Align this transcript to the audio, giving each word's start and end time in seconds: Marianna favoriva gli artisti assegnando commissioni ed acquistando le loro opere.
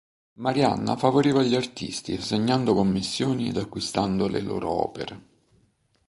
Marianna 0.39 0.95
favoriva 0.95 1.43
gli 1.43 1.53
artisti 1.53 2.15
assegnando 2.15 2.73
commissioni 2.73 3.49
ed 3.49 3.57
acquistando 3.57 4.27
le 4.27 4.41
loro 4.41 4.71
opere. 4.71 5.21